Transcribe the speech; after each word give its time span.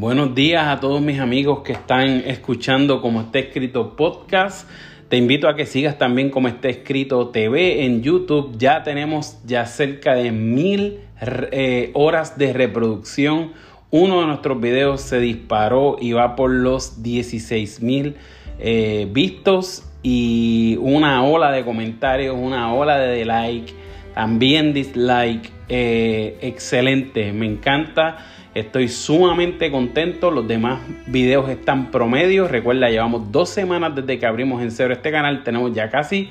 Buenos 0.00 0.34
días 0.34 0.66
a 0.66 0.80
todos 0.80 1.02
mis 1.02 1.20
amigos 1.20 1.60
que 1.60 1.72
están 1.72 2.22
escuchando 2.24 3.02
como 3.02 3.20
está 3.20 3.38
escrito 3.38 3.96
podcast. 3.96 4.66
Te 5.10 5.18
invito 5.18 5.46
a 5.46 5.54
que 5.54 5.66
sigas 5.66 5.98
también 5.98 6.30
como 6.30 6.48
está 6.48 6.70
escrito 6.70 7.28
TV 7.28 7.84
en 7.84 8.00
YouTube. 8.00 8.56
Ya 8.56 8.82
tenemos 8.82 9.36
ya 9.44 9.66
cerca 9.66 10.14
de 10.14 10.32
mil 10.32 11.00
eh, 11.20 11.90
horas 11.92 12.38
de 12.38 12.54
reproducción. 12.54 13.52
Uno 13.90 14.22
de 14.22 14.28
nuestros 14.28 14.58
videos 14.58 15.02
se 15.02 15.20
disparó 15.20 15.98
y 16.00 16.12
va 16.12 16.34
por 16.34 16.50
los 16.50 17.02
16 17.02 17.82
mil 17.82 18.16
eh, 18.58 19.06
vistos 19.12 19.84
y 20.02 20.78
una 20.80 21.24
ola 21.24 21.52
de 21.52 21.62
comentarios, 21.62 22.34
una 22.40 22.72
ola 22.72 22.98
de 22.98 23.26
like, 23.26 23.74
también 24.14 24.72
dislike. 24.72 25.59
Eh, 25.72 26.36
excelente, 26.42 27.32
me 27.32 27.46
encanta. 27.46 28.18
Estoy 28.54 28.88
sumamente 28.88 29.70
contento. 29.70 30.32
Los 30.32 30.48
demás 30.48 30.80
videos 31.06 31.48
están 31.48 31.92
promedio. 31.92 32.48
Recuerda, 32.48 32.90
llevamos 32.90 33.30
dos 33.30 33.50
semanas 33.50 33.94
desde 33.94 34.18
que 34.18 34.26
abrimos 34.26 34.60
en 34.62 34.72
cero 34.72 34.92
este 34.92 35.12
canal. 35.12 35.44
Tenemos 35.44 35.72
ya 35.72 35.88
casi 35.88 36.28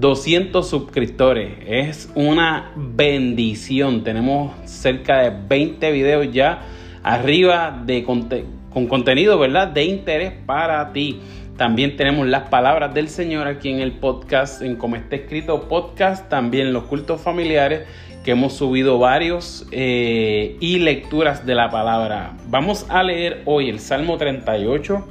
200 0.00 0.68
suscriptores. 0.68 1.52
Es 1.64 2.10
una 2.16 2.72
bendición. 2.74 4.02
Tenemos 4.02 4.52
cerca 4.68 5.18
de 5.22 5.32
20 5.48 5.92
videos 5.92 6.32
ya 6.32 6.62
arriba 7.04 7.80
de 7.86 8.02
con 8.02 8.86
contenido, 8.88 9.38
¿verdad? 9.38 9.68
De 9.68 9.84
interés 9.84 10.32
para 10.44 10.92
ti. 10.92 11.20
También 11.58 11.96
tenemos 11.96 12.28
las 12.28 12.48
palabras 12.50 12.94
del 12.94 13.08
Señor 13.08 13.48
aquí 13.48 13.68
en 13.68 13.80
el 13.80 13.90
podcast, 13.90 14.62
en 14.62 14.76
como 14.76 14.94
está 14.94 15.16
escrito 15.16 15.68
podcast, 15.68 16.28
también 16.28 16.72
los 16.72 16.84
cultos 16.84 17.20
familiares 17.20 17.82
que 18.22 18.30
hemos 18.30 18.52
subido 18.52 19.00
varios 19.00 19.66
eh, 19.72 20.56
y 20.60 20.78
lecturas 20.78 21.44
de 21.46 21.56
la 21.56 21.68
palabra. 21.68 22.36
Vamos 22.46 22.86
a 22.88 23.02
leer 23.02 23.42
hoy 23.44 23.68
el 23.68 23.80
Salmo 23.80 24.18
38 24.18 25.04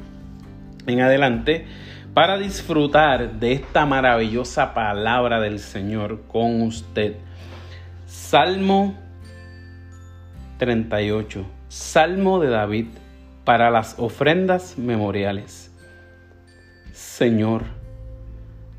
en 0.87 1.01
adelante 1.01 1.65
para 2.13 2.37
disfrutar 2.37 3.33
de 3.33 3.51
esta 3.51 3.85
maravillosa 3.85 4.73
palabra 4.73 5.41
del 5.41 5.59
Señor 5.59 6.27
con 6.29 6.61
usted. 6.61 7.17
Salmo 8.05 8.95
38, 10.59 11.45
Salmo 11.67 12.39
de 12.39 12.47
David 12.47 12.85
para 13.43 13.69
las 13.69 13.99
ofrendas 13.99 14.77
memoriales. 14.77 15.66
Señor, 16.97 17.61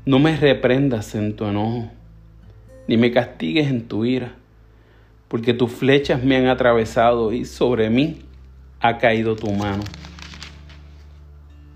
no 0.05 0.19
me 0.19 0.35
reprendas 0.35 1.15
en 1.15 1.37
tu 1.37 1.45
enojo 1.45 1.89
ni 2.85 2.97
me 2.97 3.13
castigues 3.13 3.69
en 3.69 3.87
tu 3.87 4.03
ira, 4.03 4.33
porque 5.29 5.53
tus 5.53 5.71
flechas 5.71 6.21
me 6.21 6.35
han 6.35 6.47
atravesado 6.47 7.31
y 7.31 7.45
sobre 7.45 7.89
mí 7.89 8.17
ha 8.81 8.97
caído 8.97 9.37
tu 9.37 9.49
mano. 9.53 9.85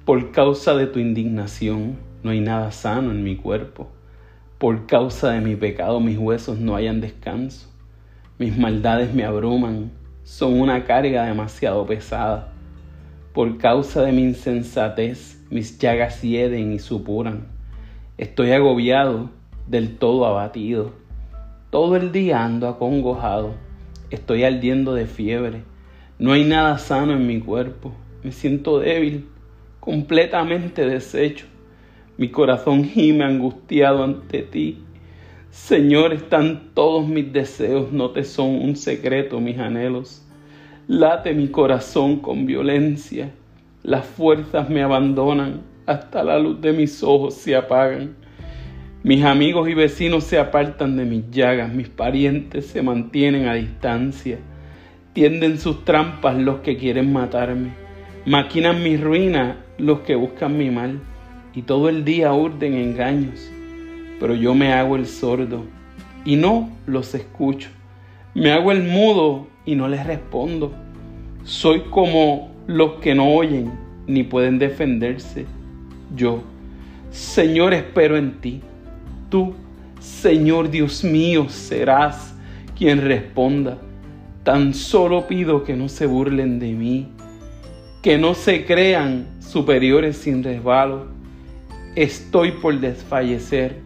Por 0.03 0.33
causa 0.33 0.75
de 0.75 0.85
tu 0.85 0.99
indignación 0.99 1.97
no 2.23 2.31
hay 2.31 2.41
nada 2.41 2.73
sano 2.73 3.11
en 3.11 3.23
mi 3.23 3.37
cuerpo. 3.37 3.89
Por 4.57 4.85
causa 4.85 5.31
de 5.31 5.39
mi 5.39 5.55
pecado 5.55 6.01
mis 6.01 6.17
huesos 6.17 6.59
no 6.59 6.75
hayan 6.75 6.99
descanso. 6.99 7.69
Mis 8.37 8.57
maldades 8.57 9.13
me 9.13 9.23
abruman, 9.23 9.91
son 10.25 10.59
una 10.59 10.83
carga 10.83 11.23
demasiado 11.23 11.85
pesada. 11.85 12.51
Por 13.33 13.57
causa 13.57 14.01
de 14.01 14.11
mi 14.11 14.23
insensatez 14.23 15.42
mis 15.53 15.77
llagas 15.77 16.23
hieden 16.23 16.73
y 16.73 16.79
supuran. 16.79 17.45
Estoy 18.17 18.51
agobiado, 18.53 19.29
del 19.67 19.97
todo 19.97 20.25
abatido. 20.25 20.93
Todo 21.69 21.95
el 21.95 22.11
día 22.11 22.43
ando 22.43 22.67
acongojado, 22.67 23.53
estoy 24.09 24.45
ardiendo 24.45 24.95
de 24.95 25.05
fiebre, 25.05 25.61
no 26.17 26.31
hay 26.31 26.43
nada 26.43 26.79
sano 26.79 27.13
en 27.13 27.27
mi 27.27 27.39
cuerpo, 27.39 27.93
me 28.23 28.31
siento 28.31 28.79
débil, 28.79 29.27
completamente 29.79 30.87
deshecho, 30.87 31.45
mi 32.17 32.29
corazón 32.29 32.83
gime 32.85 33.23
angustiado 33.23 34.03
ante 34.03 34.41
ti. 34.41 34.83
Señor, 35.51 36.13
están 36.13 36.71
todos 36.73 37.07
mis 37.07 37.31
deseos, 37.31 37.91
no 37.91 38.09
te 38.09 38.23
son 38.23 38.55
un 38.55 38.75
secreto 38.75 39.39
mis 39.39 39.59
anhelos. 39.59 40.25
Late 40.87 41.33
mi 41.33 41.47
corazón 41.47 42.19
con 42.19 42.47
violencia, 42.47 43.31
las 43.83 44.05
fuerzas 44.05 44.69
me 44.69 44.81
abandonan, 44.81 45.61
hasta 45.85 46.23
la 46.23 46.39
luz 46.39 46.61
de 46.61 46.71
mis 46.71 47.03
ojos 47.03 47.33
se 47.33 47.53
apagan. 47.53 48.15
Mis 49.03 49.25
amigos 49.25 49.67
y 49.67 49.73
vecinos 49.73 50.23
se 50.23 50.39
apartan 50.39 50.95
de 50.95 51.03
mis 51.03 51.29
llagas, 51.29 51.73
mis 51.73 51.89
parientes 51.89 52.67
se 52.67 52.81
mantienen 52.81 53.49
a 53.49 53.55
distancia. 53.55 54.39
Tienden 55.11 55.59
sus 55.59 55.83
trampas 55.83 56.37
los 56.37 56.61
que 56.61 56.77
quieren 56.77 57.11
matarme. 57.11 57.71
Maquinan 58.25 58.81
mi 58.81 58.95
ruina 58.95 59.57
los 59.77 59.99
que 59.99 60.15
buscan 60.15 60.57
mi 60.57 60.71
mal. 60.71 61.01
Y 61.53 61.63
todo 61.63 61.89
el 61.89 62.05
día 62.05 62.31
urden 62.31 62.75
engaños. 62.75 63.51
Pero 64.17 64.33
yo 64.33 64.55
me 64.55 64.71
hago 64.71 64.95
el 64.95 65.05
sordo 65.05 65.65
y 66.23 66.37
no 66.37 66.69
los 66.85 67.13
escucho. 67.13 67.69
Me 68.33 68.53
hago 68.53 68.71
el 68.71 68.83
mudo 68.83 69.47
y 69.65 69.75
no 69.75 69.89
les 69.89 70.07
respondo. 70.07 70.71
Soy 71.43 71.81
como 71.89 72.52
los 72.67 72.93
que 73.01 73.15
no 73.15 73.33
oyen 73.33 73.71
ni 74.07 74.23
pueden 74.23 74.59
defenderse. 74.59 75.45
Yo, 76.15 76.43
Señor, 77.11 77.73
espero 77.73 78.17
en 78.17 78.39
ti 78.39 78.61
tú, 79.33 79.55
Señor 79.99 80.69
Dios 80.69 81.03
mío, 81.03 81.49
serás 81.49 82.35
quien 82.77 83.01
responda. 83.01 83.79
Tan 84.43 84.75
solo 84.75 85.25
pido 85.25 85.63
que 85.63 85.75
no 85.75 85.89
se 85.89 86.05
burlen 86.05 86.59
de 86.59 86.73
mí, 86.73 87.07
que 88.03 88.19
no 88.19 88.35
se 88.35 88.63
crean 88.63 89.25
superiores 89.39 90.17
sin 90.17 90.43
resbalo. 90.43 91.07
Estoy 91.95 92.51
por 92.51 92.79
desfallecer. 92.79 93.79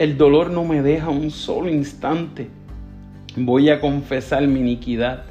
El 0.00 0.16
dolor 0.18 0.50
no 0.50 0.64
me 0.64 0.82
deja 0.82 1.08
un 1.08 1.30
solo 1.30 1.68
instante. 1.68 2.48
Voy 3.36 3.70
a 3.70 3.80
confesar 3.80 4.44
mi 4.48 4.58
iniquidad, 4.58 5.22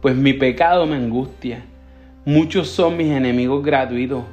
pues 0.00 0.16
mi 0.16 0.32
pecado 0.32 0.86
me 0.86 0.96
angustia. 0.96 1.66
Muchos 2.24 2.68
son 2.68 2.96
mis 2.96 3.08
enemigos 3.08 3.64
gratuitos. 3.64 4.24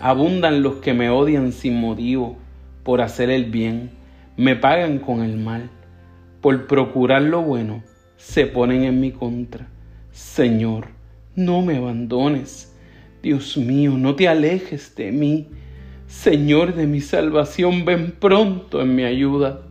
Abundan 0.00 0.62
los 0.62 0.76
que 0.76 0.94
me 0.94 1.10
odian 1.10 1.52
sin 1.52 1.80
motivo 1.80 2.36
por 2.82 3.00
hacer 3.00 3.30
el 3.30 3.46
bien 3.46 3.90
me 4.36 4.54
pagan 4.54 4.98
con 4.98 5.22
el 5.22 5.36
mal. 5.38 5.70
Por 6.40 6.66
procurar 6.66 7.22
lo 7.22 7.42
bueno, 7.42 7.82
se 8.16 8.46
ponen 8.46 8.84
en 8.84 9.00
mi 9.00 9.10
contra. 9.10 9.66
Señor, 10.12 10.88
no 11.34 11.62
me 11.62 11.76
abandones. 11.76 12.74
Dios 13.22 13.56
mío, 13.56 13.92
no 13.96 14.14
te 14.14 14.28
alejes 14.28 14.94
de 14.94 15.10
mí. 15.10 15.48
Señor 16.06 16.74
de 16.74 16.86
mi 16.86 17.00
salvación, 17.00 17.84
ven 17.84 18.12
pronto 18.12 18.82
en 18.82 18.94
mi 18.94 19.04
ayuda. 19.04 19.62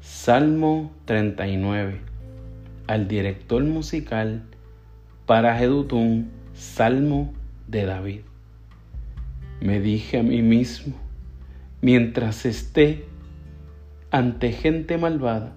Salmo 0.00 0.92
39. 1.04 2.00
Al 2.86 3.08
director 3.08 3.62
musical 3.64 4.44
para 5.26 5.58
Jedutún, 5.58 6.30
Salmo 6.58 7.32
de 7.68 7.86
David. 7.86 8.22
Me 9.60 9.78
dije 9.78 10.18
a 10.18 10.22
mí 10.24 10.42
mismo, 10.42 10.96
mientras 11.80 12.44
esté 12.46 13.04
ante 14.10 14.50
gente 14.50 14.98
malvada. 14.98 15.52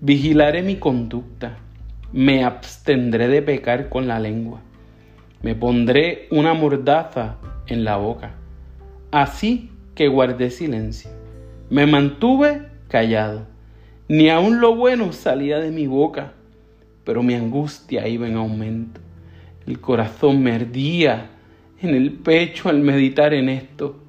Vigilaré 0.00 0.62
mi 0.62 0.76
conducta, 0.76 1.58
me 2.12 2.42
abstendré 2.44 3.28
de 3.28 3.40
pecar 3.40 3.88
con 3.88 4.08
la 4.08 4.18
lengua, 4.18 4.62
me 5.42 5.54
pondré 5.54 6.26
una 6.32 6.54
mordaza 6.54 7.36
en 7.68 7.84
la 7.84 7.96
boca. 7.96 8.34
Así 9.12 9.70
que 9.94 10.08
guardé 10.08 10.50
silencio, 10.50 11.10
me 11.70 11.86
mantuve 11.86 12.62
callado, 12.88 13.46
ni 14.08 14.28
aun 14.28 14.60
lo 14.60 14.74
bueno 14.74 15.12
salía 15.12 15.60
de 15.60 15.70
mi 15.70 15.86
boca, 15.86 16.32
pero 17.04 17.22
mi 17.22 17.34
angustia 17.34 18.08
iba 18.08 18.26
en 18.26 18.36
aumento. 18.36 19.01
El 19.66 19.80
corazón 19.80 20.42
me 20.42 20.52
ardía 20.52 21.30
en 21.80 21.94
el 21.94 22.12
pecho 22.12 22.68
al 22.68 22.80
meditar 22.80 23.34
en 23.34 23.48
esto 23.48 24.02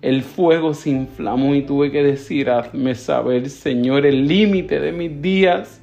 el 0.00 0.22
fuego 0.22 0.74
se 0.74 0.90
inflamó 0.90 1.56
y 1.56 1.62
tuve 1.62 1.90
que 1.90 2.04
decir, 2.04 2.50
hazme 2.50 2.94
saber, 2.94 3.50
Señor, 3.50 4.06
el 4.06 4.28
límite 4.28 4.78
de 4.78 4.92
mis 4.92 5.20
días 5.20 5.82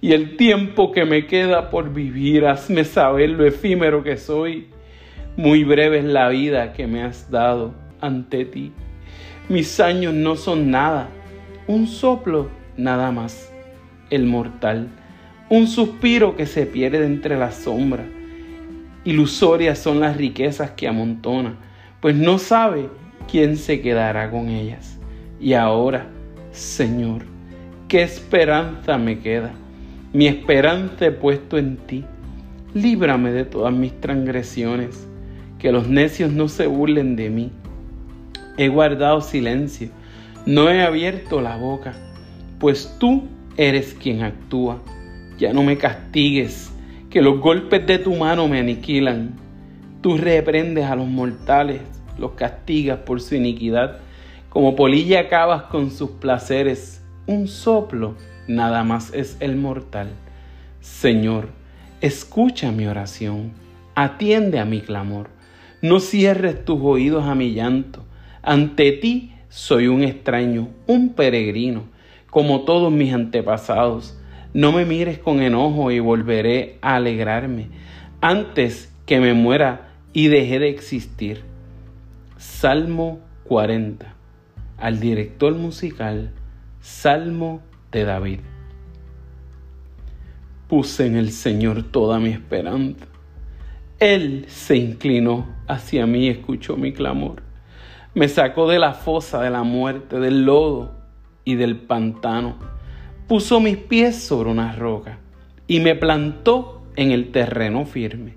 y 0.00 0.12
el 0.12 0.36
tiempo 0.36 0.90
que 0.90 1.04
me 1.04 1.26
queda 1.26 1.70
por 1.70 1.92
vivir. 1.92 2.46
Hazme 2.46 2.84
saber 2.84 3.30
lo 3.30 3.46
efímero 3.46 4.02
que 4.02 4.16
soy. 4.16 4.66
Muy 5.36 5.62
breve 5.62 5.98
es 5.98 6.04
la 6.04 6.28
vida 6.30 6.72
que 6.72 6.88
me 6.88 7.02
has 7.04 7.30
dado 7.30 7.74
ante 8.00 8.44
ti. 8.44 8.72
Mis 9.48 9.78
años 9.78 10.14
no 10.14 10.34
son 10.34 10.72
nada, 10.72 11.08
un 11.68 11.86
soplo 11.86 12.48
nada 12.76 13.12
más, 13.12 13.52
el 14.10 14.26
mortal, 14.26 14.88
un 15.48 15.68
suspiro 15.68 16.36
que 16.36 16.44
se 16.44 16.66
pierde 16.66 17.06
entre 17.06 17.38
las 17.38 17.54
sombras. 17.54 18.17
Ilusorias 19.04 19.78
son 19.78 20.00
las 20.00 20.16
riquezas 20.16 20.72
que 20.72 20.88
amontona, 20.88 21.56
pues 22.00 22.14
no 22.16 22.38
sabe 22.38 22.88
¿quién 23.30 23.56
se 23.56 23.80
quedará 23.80 24.30
con 24.30 24.48
ellas? 24.48 24.98
Y 25.40 25.52
ahora, 25.52 26.06
Señor, 26.50 27.22
¿qué 27.86 28.02
esperanza 28.02 28.98
me 28.98 29.20
queda? 29.20 29.52
Mi 30.12 30.26
esperanza 30.26 31.06
he 31.06 31.12
puesto 31.12 31.58
en 31.58 31.76
ti. 31.76 32.04
líbrame 32.74 33.32
de 33.32 33.44
todas 33.44 33.72
mis 33.72 33.98
transgresiones, 34.00 35.06
que 35.58 35.72
los 35.72 35.88
necios 35.88 36.30
no 36.32 36.48
se 36.48 36.66
burlen 36.66 37.16
de 37.16 37.30
mí. 37.30 37.50
He 38.56 38.68
guardado 38.68 39.20
silencio, 39.20 39.88
no 40.44 40.70
he 40.70 40.82
abierto 40.82 41.40
la 41.40 41.56
boca, 41.56 41.94
pues 42.58 42.94
tú 42.98 43.24
eres 43.56 43.94
quien 43.94 44.22
actúa. 44.22 44.82
Ya 45.38 45.52
no 45.52 45.62
me 45.62 45.78
castigues, 45.78 46.72
que 47.10 47.22
los 47.22 47.40
golpes 47.40 47.86
de 47.86 47.98
tu 47.98 48.14
mano 48.14 48.48
me 48.48 48.58
aniquilan. 48.58 49.34
Tú 50.02 50.16
reprendes 50.16 50.84
a 50.84 50.96
los 50.96 51.06
mortales, 51.06 51.80
los 52.18 52.32
castigas 52.32 52.98
por 52.98 53.20
su 53.20 53.34
iniquidad. 53.34 53.98
Como 54.50 54.76
polilla 54.76 55.20
acabas 55.20 55.64
con 55.64 55.90
sus 55.90 56.10
placeres. 56.10 57.02
Un 57.26 57.48
soplo 57.48 58.14
nada 58.46 58.84
más 58.84 59.12
es 59.14 59.36
el 59.40 59.56
mortal. 59.56 60.08
Señor, 60.80 61.48
escucha 62.00 62.72
mi 62.72 62.86
oración, 62.86 63.52
atiende 63.94 64.58
a 64.58 64.64
mi 64.64 64.80
clamor. 64.80 65.28
No 65.80 66.00
cierres 66.00 66.64
tus 66.64 66.80
oídos 66.82 67.24
a 67.24 67.34
mi 67.34 67.52
llanto. 67.52 68.04
Ante 68.42 68.92
ti 68.92 69.32
soy 69.48 69.86
un 69.86 70.02
extraño, 70.02 70.68
un 70.86 71.10
peregrino, 71.14 71.84
como 72.30 72.62
todos 72.62 72.92
mis 72.92 73.12
antepasados. 73.12 74.17
No 74.54 74.72
me 74.72 74.86
mires 74.86 75.18
con 75.18 75.42
enojo 75.42 75.90
y 75.90 76.00
volveré 76.00 76.78
a 76.80 76.96
alegrarme 76.96 77.68
antes 78.22 78.90
que 79.04 79.20
me 79.20 79.34
muera 79.34 79.90
y 80.14 80.28
deje 80.28 80.58
de 80.58 80.70
existir. 80.70 81.44
Salmo 82.38 83.20
40. 83.44 84.14
Al 84.78 85.00
director 85.00 85.54
musical, 85.54 86.32
Salmo 86.80 87.60
de 87.92 88.04
David. 88.04 88.40
Puse 90.66 91.06
en 91.06 91.16
el 91.16 91.30
Señor 91.30 91.82
toda 91.82 92.18
mi 92.18 92.30
esperanza. 92.30 93.04
Él 93.98 94.46
se 94.48 94.76
inclinó 94.76 95.46
hacia 95.66 96.06
mí 96.06 96.26
y 96.26 96.28
escuchó 96.28 96.76
mi 96.76 96.92
clamor. 96.92 97.42
Me 98.14 98.28
sacó 98.28 98.68
de 98.68 98.78
la 98.78 98.94
fosa 98.94 99.42
de 99.42 99.50
la 99.50 99.62
muerte, 99.62 100.18
del 100.20 100.44
lodo 100.44 100.94
y 101.44 101.56
del 101.56 101.76
pantano 101.76 102.77
puso 103.28 103.60
mis 103.60 103.76
pies 103.76 104.16
sobre 104.16 104.50
una 104.50 104.72
roca 104.72 105.18
y 105.66 105.80
me 105.80 105.94
plantó 105.94 106.82
en 106.96 107.12
el 107.12 107.30
terreno 107.30 107.84
firme. 107.84 108.36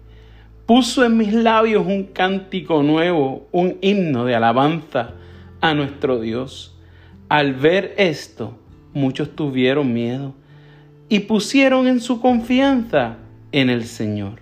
Puso 0.65 1.05
en 1.05 1.17
mis 1.17 1.33
labios 1.33 1.87
un 1.87 2.03
cántico 2.03 2.83
nuevo, 2.83 3.47
un 3.51 3.77
himno 3.81 4.25
de 4.25 4.35
alabanza 4.35 5.13
a 5.61 5.73
nuestro 5.73 6.19
Dios. 6.19 6.77
Al 7.29 7.53
ver 7.53 7.95
esto, 7.97 8.59
muchos 8.93 9.33
tuvieron 9.33 9.93
miedo 9.93 10.35
y 11.07 11.21
pusieron 11.21 11.87
en 11.87 12.01
su 12.01 12.19
confianza 12.19 13.17
en 13.53 13.69
el 13.69 13.85
Señor. 13.85 14.41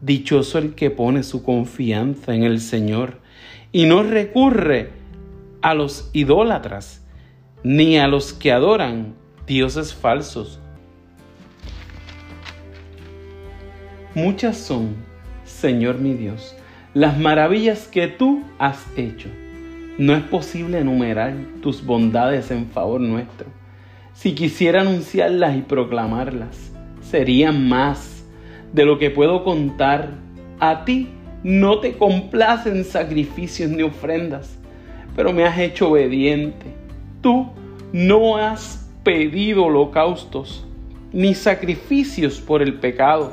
Dichoso 0.00 0.58
el 0.58 0.74
que 0.74 0.90
pone 0.90 1.24
su 1.24 1.42
confianza 1.42 2.34
en 2.34 2.44
el 2.44 2.60
Señor 2.60 3.20
y 3.72 3.86
no 3.86 4.04
recurre 4.04 4.90
a 5.60 5.74
los 5.74 6.10
idólatras 6.12 7.04
ni 7.64 7.98
a 7.98 8.08
los 8.08 8.32
que 8.32 8.52
adoran 8.52 9.21
dioses 9.46 9.94
falsos. 9.94 10.60
Muchas 14.14 14.56
son, 14.58 14.96
Señor 15.44 15.98
mi 15.98 16.14
Dios, 16.14 16.54
las 16.94 17.18
maravillas 17.18 17.88
que 17.88 18.08
tú 18.08 18.42
has 18.58 18.84
hecho. 18.96 19.28
No 19.98 20.14
es 20.14 20.22
posible 20.22 20.78
enumerar 20.78 21.34
tus 21.62 21.84
bondades 21.84 22.50
en 22.50 22.66
favor 22.66 23.00
nuestro. 23.00 23.46
Si 24.12 24.34
quisiera 24.34 24.82
anunciarlas 24.82 25.56
y 25.56 25.62
proclamarlas, 25.62 26.72
serían 27.00 27.68
más 27.68 28.24
de 28.72 28.84
lo 28.84 28.98
que 28.98 29.10
puedo 29.10 29.44
contar. 29.44 30.10
A 30.60 30.84
ti 30.84 31.08
no 31.42 31.80
te 31.80 31.96
complacen 31.96 32.84
sacrificios 32.84 33.70
ni 33.70 33.82
ofrendas, 33.82 34.58
pero 35.16 35.32
me 35.32 35.44
has 35.44 35.58
hecho 35.58 35.90
obediente. 35.90 36.66
Tú 37.20 37.48
no 37.92 38.36
has 38.36 38.81
pedido 39.02 39.64
holocaustos 39.64 40.66
ni 41.12 41.34
sacrificios 41.34 42.40
por 42.40 42.62
el 42.62 42.74
pecado. 42.74 43.32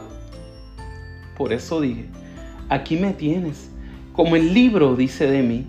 Por 1.37 1.53
eso 1.53 1.79
dije, 1.81 2.05
aquí 2.67 2.97
me 2.97 3.13
tienes, 3.13 3.71
como 4.13 4.35
el 4.35 4.53
libro 4.53 4.95
dice 4.95 5.29
de 5.29 5.41
mí, 5.41 5.65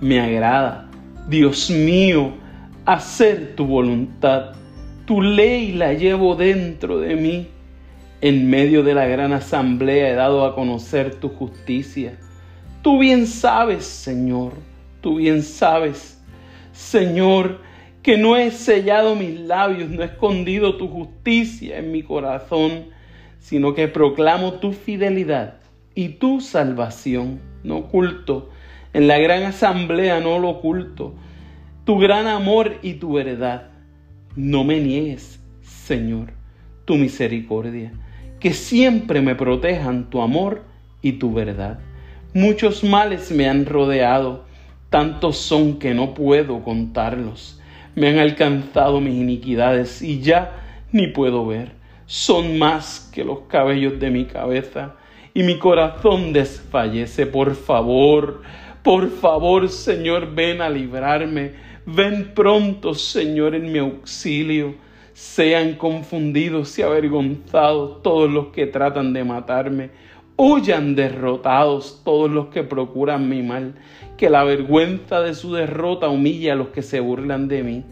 me 0.00 0.20
agrada, 0.20 0.90
Dios 1.28 1.70
mío, 1.70 2.32
hacer 2.84 3.54
tu 3.54 3.66
voluntad. 3.66 4.54
Tu 5.06 5.20
ley 5.20 5.72
la 5.72 5.92
llevo 5.92 6.34
dentro 6.34 6.98
de 6.98 7.14
mí. 7.14 7.48
En 8.20 8.48
medio 8.48 8.82
de 8.82 8.94
la 8.94 9.06
gran 9.06 9.32
asamblea 9.32 10.10
he 10.10 10.14
dado 10.14 10.44
a 10.44 10.54
conocer 10.54 11.16
tu 11.16 11.28
justicia. 11.28 12.18
Tú 12.82 12.98
bien 12.98 13.26
sabes, 13.26 13.84
Señor, 13.84 14.52
tú 15.00 15.16
bien 15.16 15.42
sabes, 15.42 16.20
Señor, 16.72 17.60
que 18.02 18.18
no 18.18 18.36
he 18.36 18.50
sellado 18.50 19.14
mis 19.14 19.38
labios, 19.40 19.88
no 19.88 20.02
he 20.02 20.06
escondido 20.06 20.76
tu 20.76 20.88
justicia 20.88 21.78
en 21.78 21.92
mi 21.92 22.02
corazón, 22.02 22.86
sino 23.38 23.74
que 23.74 23.86
proclamo 23.86 24.54
tu 24.54 24.72
fidelidad 24.72 25.58
y 25.94 26.10
tu 26.10 26.40
salvación, 26.40 27.40
no 27.62 27.78
oculto. 27.78 28.50
En 28.92 29.06
la 29.06 29.18
gran 29.18 29.44
asamblea 29.44 30.20
no 30.20 30.38
lo 30.38 30.50
oculto. 30.50 31.14
Tu 31.84 31.98
gran 31.98 32.26
amor 32.26 32.78
y 32.82 32.94
tu 32.94 33.14
verdad. 33.14 33.70
No 34.34 34.64
me 34.64 34.80
niegues, 34.80 35.40
Señor, 35.62 36.32
tu 36.84 36.96
misericordia, 36.96 37.92
que 38.40 38.52
siempre 38.52 39.20
me 39.20 39.34
protejan 39.34 40.10
tu 40.10 40.22
amor 40.22 40.64
y 41.02 41.12
tu 41.12 41.32
verdad. 41.32 41.78
Muchos 42.34 42.82
males 42.82 43.30
me 43.30 43.48
han 43.48 43.66
rodeado, 43.66 44.44
tantos 44.90 45.36
son 45.36 45.78
que 45.78 45.94
no 45.94 46.14
puedo 46.14 46.62
contarlos 46.64 47.61
me 47.94 48.08
han 48.08 48.18
alcanzado 48.18 49.00
mis 49.00 49.14
iniquidades 49.14 50.02
y 50.02 50.20
ya 50.20 50.86
ni 50.92 51.08
puedo 51.08 51.46
ver. 51.46 51.72
Son 52.06 52.58
más 52.58 53.10
que 53.14 53.24
los 53.24 53.40
cabellos 53.48 53.98
de 53.98 54.10
mi 54.10 54.26
cabeza 54.26 54.96
y 55.34 55.42
mi 55.42 55.58
corazón 55.58 56.32
desfallece. 56.32 57.26
Por 57.26 57.54
favor, 57.54 58.42
por 58.82 59.10
favor, 59.10 59.68
Señor, 59.68 60.34
ven 60.34 60.60
a 60.60 60.68
librarme. 60.68 61.52
Ven 61.86 62.32
pronto, 62.34 62.94
Señor, 62.94 63.54
en 63.54 63.72
mi 63.72 63.78
auxilio. 63.78 64.74
Sean 65.14 65.74
confundidos 65.74 66.78
y 66.78 66.82
avergonzados 66.82 68.02
todos 68.02 68.30
los 68.30 68.48
que 68.48 68.66
tratan 68.66 69.12
de 69.12 69.24
matarme. 69.24 69.90
Huyan 70.36 70.94
derrotados 70.94 72.00
todos 72.04 72.30
los 72.30 72.48
que 72.48 72.62
procuran 72.62 73.28
mi 73.28 73.42
mal 73.42 73.74
que 74.16 74.30
la 74.30 74.44
vergüenza 74.44 75.20
de 75.20 75.34
su 75.34 75.52
derrota 75.52 76.08
humilla 76.08 76.52
a 76.52 76.56
los 76.56 76.68
que 76.68 76.82
se 76.82 77.00
burlan 77.00 77.48
de 77.48 77.62
mí, 77.62 77.84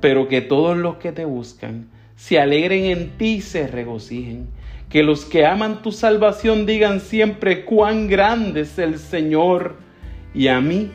pero 0.00 0.28
que 0.28 0.40
todos 0.40 0.76
los 0.76 0.96
que 0.96 1.12
te 1.12 1.24
buscan 1.24 1.88
se 2.16 2.38
alegren 2.38 2.84
en 2.84 3.16
ti 3.16 3.36
y 3.36 3.40
se 3.40 3.66
regocijen. 3.66 4.48
Que 4.90 5.02
los 5.02 5.24
que 5.24 5.46
aman 5.46 5.82
tu 5.82 5.90
salvación 5.90 6.66
digan 6.66 7.00
siempre 7.00 7.64
cuán 7.64 8.08
grande 8.08 8.62
es 8.62 8.78
el 8.78 8.98
Señor. 8.98 9.76
Y 10.34 10.48
a 10.48 10.60
mí, 10.60 10.90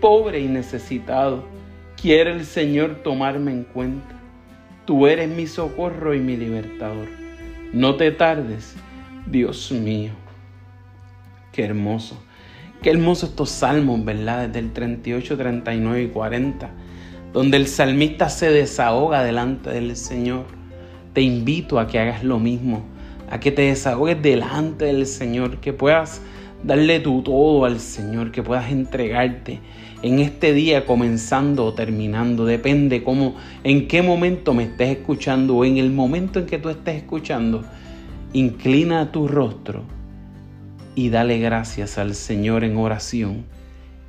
pobre 0.00 0.40
y 0.40 0.46
necesitado, 0.48 1.44
quiere 2.00 2.32
el 2.32 2.46
Señor 2.46 3.02
tomarme 3.02 3.52
en 3.52 3.64
cuenta. 3.64 4.18
Tú 4.86 5.06
eres 5.06 5.28
mi 5.28 5.46
socorro 5.46 6.14
y 6.14 6.20
mi 6.20 6.36
libertador. 6.36 7.08
No 7.72 7.96
te 7.96 8.12
tardes, 8.12 8.76
Dios 9.26 9.72
mío. 9.72 10.12
Qué 11.52 11.64
hermoso 11.64 12.20
Qué 12.82 12.90
hermoso 12.90 13.26
estos 13.26 13.50
salmos, 13.50 14.04
¿verdad? 14.04 14.46
Desde 14.46 14.60
el 14.60 14.72
38, 14.72 15.36
39 15.36 16.02
y 16.04 16.08
40, 16.08 16.70
donde 17.32 17.56
el 17.56 17.66
salmista 17.66 18.28
se 18.28 18.50
desahoga 18.50 19.24
delante 19.24 19.70
del 19.70 19.96
Señor. 19.96 20.44
Te 21.12 21.22
invito 21.22 21.80
a 21.80 21.88
que 21.88 21.98
hagas 21.98 22.22
lo 22.22 22.38
mismo, 22.38 22.84
a 23.30 23.40
que 23.40 23.50
te 23.50 23.62
desahogues 23.62 24.22
delante 24.22 24.84
del 24.84 25.06
Señor, 25.06 25.56
que 25.56 25.72
puedas 25.72 26.20
darle 26.62 27.00
tu 27.00 27.22
todo 27.22 27.64
al 27.64 27.80
Señor, 27.80 28.30
que 28.30 28.42
puedas 28.42 28.70
entregarte 28.70 29.60
en 30.02 30.20
este 30.20 30.52
día 30.52 30.84
comenzando 30.84 31.64
o 31.64 31.74
terminando, 31.74 32.44
depende 32.44 33.02
cómo, 33.02 33.34
en 33.64 33.88
qué 33.88 34.02
momento 34.02 34.54
me 34.54 34.64
estés 34.64 34.98
escuchando 34.98 35.56
o 35.56 35.64
en 35.64 35.78
el 35.78 35.90
momento 35.90 36.38
en 36.38 36.46
que 36.46 36.58
tú 36.58 36.68
estés 36.68 36.96
escuchando, 36.96 37.64
inclina 38.32 39.12
tu 39.12 39.28
rostro 39.28 39.84
y 40.94 41.10
dale 41.10 41.38
gracias 41.38 41.98
al 41.98 42.14
Señor 42.14 42.64
en 42.64 42.76
oración 42.76 43.44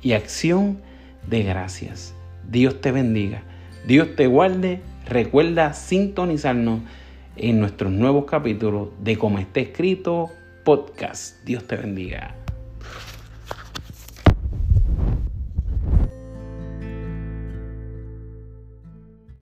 y 0.02 0.12
acción 0.12 0.80
de 1.28 1.42
gracias. 1.42 2.14
Dios 2.48 2.80
te 2.80 2.92
bendiga, 2.92 3.42
Dios 3.86 4.16
te 4.16 4.26
guarde. 4.26 4.80
Recuerda 5.06 5.72
sintonizarnos 5.72 6.80
en 7.36 7.60
nuestros 7.60 7.92
nuevos 7.92 8.24
capítulos 8.26 8.88
de 9.00 9.16
Como 9.16 9.38
está 9.38 9.60
escrito 9.60 10.30
podcast. 10.64 11.42
Dios 11.44 11.66
te 11.66 11.76
bendiga. 11.76 12.34